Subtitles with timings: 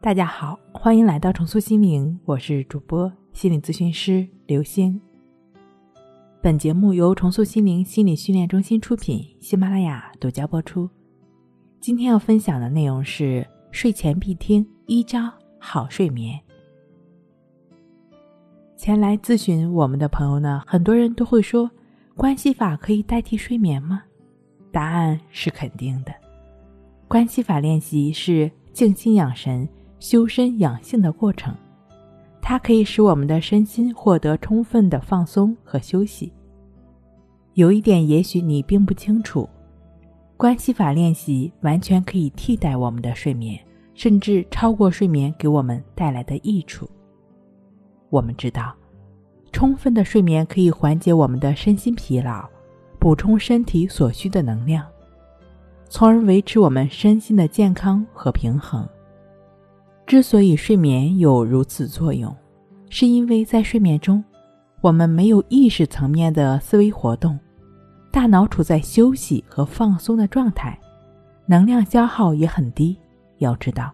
[0.00, 4.98] 大家好，欢迎来到重塑心灵，我是主播心理咨询师刘星。
[6.40, 10.88] 本节目由重塑心灵心理训练中心出品，喜马拉雅独家播出。
[11.80, 15.28] 今天要分享的内容是睡前必听一招
[15.58, 16.38] 好睡眠。
[18.76, 21.68] 前来咨询我们的朋友呢，很多人都会说，
[22.14, 24.04] 关系法可以代替睡眠吗？
[24.70, 26.14] 答案是肯定的。
[27.08, 29.68] 关系法练习是静心养神、
[30.00, 31.54] 修身养性的过程，
[32.40, 36.32] 它可以使我们的身心获得充分的放松和休息。
[37.54, 39.48] 有一点，也许你并不清楚，
[40.36, 43.58] 关系法练习完全可以替代我们的睡眠，
[43.94, 46.88] 甚至超过睡眠给我们带来的益处。
[48.10, 48.72] 我们知道，
[49.50, 52.48] 充分的睡眠可以缓解我们的身心疲劳，
[53.00, 54.86] 补充身体所需的能量，
[55.88, 58.88] 从而维持我们身心的健康和平衡。
[60.08, 62.34] 之所以睡眠有如此作用，
[62.88, 64.24] 是因为在睡眠中，
[64.80, 67.38] 我们没有意识层面的思维活动，
[68.10, 70.80] 大脑处在休息和放松的状态，
[71.44, 72.98] 能量消耗也很低。
[73.36, 73.92] 要知道，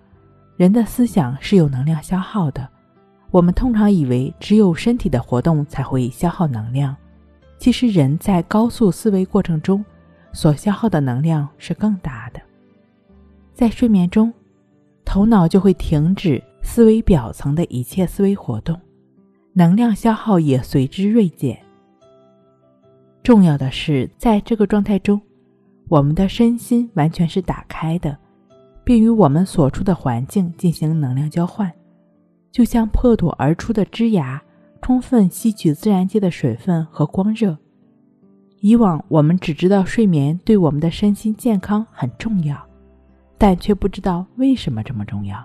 [0.56, 2.69] 人的思想是有能量消耗的。
[3.33, 6.94] 我们通常以为只有身体的活动才会消耗能量，
[7.58, 9.84] 其实人在高速思维过程中
[10.33, 12.41] 所消耗的能量是更大的。
[13.52, 14.33] 在睡眠中，
[15.15, 18.77] 头脑就会停止思维表层的一切思维活动，
[19.53, 21.57] 能量消耗也随之锐减。
[23.23, 25.20] 重要的是，在这个状态中，
[25.87, 28.19] 我们的身心完全是打开的，
[28.83, 31.73] 并与我们所处的环境进行能量交换。
[32.51, 34.42] 就像破土而出的枝芽，
[34.83, 37.57] 充分吸取自然界的水分和光热。
[38.59, 42.61] 以往我们只知道睡眠对我们的身心健康很重要，
[43.36, 45.44] 但却不知道为什么这么重要。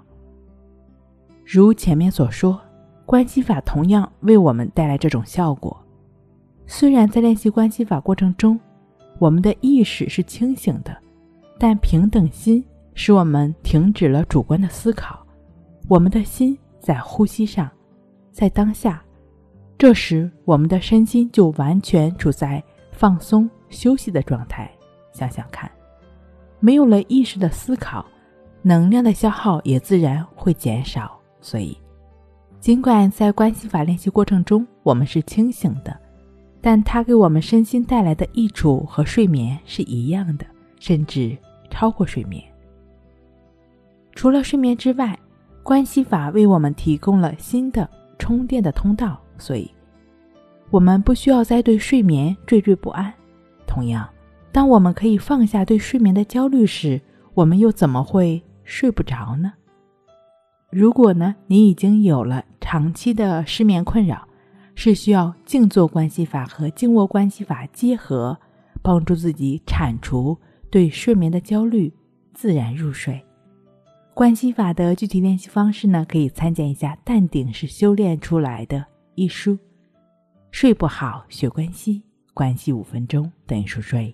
[1.46, 2.60] 如前面所说，
[3.06, 5.76] 关系法同样为我们带来这种效果。
[6.68, 8.60] 虽然在练习关系法过程中，
[9.18, 10.96] 我们的意识是清醒的，
[11.58, 12.64] 但平等心
[12.94, 15.26] 使我们停止了主观的思考，
[15.88, 16.58] 我们的心。
[16.82, 17.70] 在呼吸上，
[18.32, 19.04] 在当下，
[19.78, 22.64] 这时我们的身心就完全处在
[22.94, 24.72] 放松休息的状态。
[25.12, 25.70] 想想看，
[26.60, 28.06] 没有了意识的思考，
[28.62, 31.18] 能量的消耗也自然会减少。
[31.42, 31.78] 所以，
[32.60, 35.98] 尽管在关系法练习过程中我们是清醒的，
[36.62, 40.46] 但它给我们身心带来的益处和睡眠是一样的，
[40.80, 41.38] 甚至
[41.70, 42.44] 超过睡眠。
[44.14, 45.18] 除了睡眠之外，
[45.64, 49.72] 关系法为我们提供了新的充电的通道，所以，
[50.70, 53.14] 我们不需要再对睡眠惴惴不安。
[53.66, 54.10] 同样，
[54.52, 57.00] 当我们可以放下对睡眠的焦虑时，
[57.34, 59.54] 我们又怎么会睡不着呢？
[60.72, 64.28] 如果呢，你已经有了长期的失眠困扰，
[64.76, 68.38] 是需要静坐关系法和静卧关系法结合，
[68.82, 70.38] 帮助自己铲除
[70.70, 71.94] 对睡眠的焦虑，
[72.34, 73.24] 自然入睡。
[74.14, 78.78] 关系法的具体练习方式呢，可以参见一下《淡定是修炼出来的》
[79.16, 79.58] 一书。
[80.52, 84.14] 睡不好学关系，关系五分钟等于熟睡